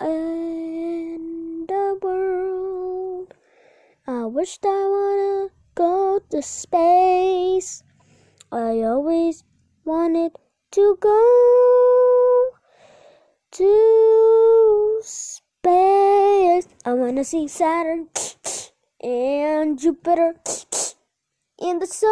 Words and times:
And 0.00 1.68
the 1.68 1.98
world, 2.02 3.34
I 4.06 4.26
wish 4.26 4.58
I 4.64 4.68
wanna 4.68 5.50
go 5.74 6.20
to 6.30 6.42
space. 6.42 7.82
I 8.52 8.82
always 8.82 9.44
wanted 9.84 10.32
to 10.72 10.96
go 11.00 12.50
to 13.52 15.00
space. 15.02 16.68
I 16.84 16.92
wanna 16.92 17.24
see 17.24 17.48
Saturn 17.48 18.08
and 19.04 19.78
Jupiter 19.78 20.34
in 21.60 21.78
the 21.78 21.86
sun, 21.86 22.10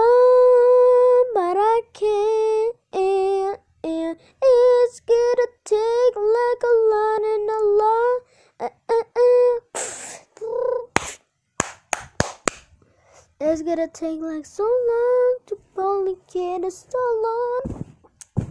but 1.33 1.56
I 1.56 1.80
can't. 1.95 2.77
And, 2.92 3.56
and 3.83 4.19
it's 4.42 5.00
gonna 5.00 5.48
take 5.64 6.14
like 6.17 6.62
a 6.62 6.75
lot 6.92 7.22
and 7.33 7.48
a 7.48 7.62
lot. 7.80 8.20
Uh, 8.61 8.69
uh, 8.91 9.05
uh. 9.17 9.33
It's 13.41 13.62
gonna 13.62 13.89
take 13.89 14.20
like 14.20 14.45
so 14.45 14.64
long 14.64 15.36
to 15.47 15.58
finally 15.74 16.17
get 16.30 16.62
us 16.62 16.86
on. 16.95 17.84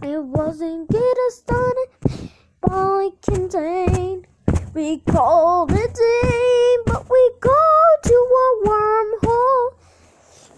It 0.02 0.20
wasn't 0.20 0.90
get 0.90 1.16
us 1.28 1.36
started, 1.36 2.30
only 2.68 3.12
contained. 3.22 4.26
We 4.74 4.98
called 4.98 5.70
it 5.70 5.98
in, 5.98 6.82
but 6.86 7.08
we 7.08 7.32
wormhole. 7.52 7.81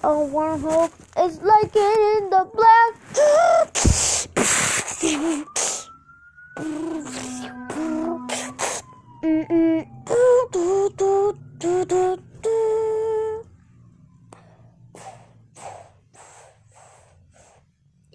A 0.05 0.07
wormhole 0.07 0.91
is 1.25 1.41
like 1.41 1.73
it 1.75 2.23
in 2.23 2.29
the 2.29 2.45
black. 2.53 2.93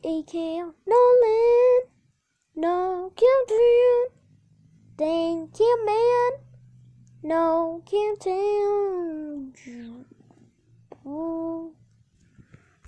AKL 0.06 0.74
Nolan, 0.86 1.82
no 2.56 3.12
Countdown. 3.18 4.06
Thank 4.96 5.60
you, 5.60 5.86
man. 5.88 6.32
No 7.24 7.82
Countdown. 7.90 9.19